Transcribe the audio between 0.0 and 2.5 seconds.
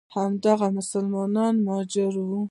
همدغه مسلمان مهاجر وو.